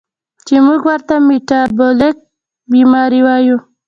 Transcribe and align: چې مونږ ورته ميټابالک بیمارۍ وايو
چې 0.47 0.55
مونږ 0.65 0.81
ورته 0.89 1.13
ميټابالک 1.27 2.17
بیمارۍ 2.71 3.21
وايو 3.25 3.57